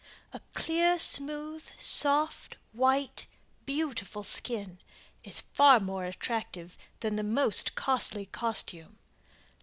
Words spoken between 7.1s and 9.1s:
the most costly costume.